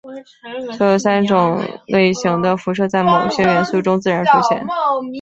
[0.79, 4.65] 所有三种类型的辐射在某些元素中自然出现。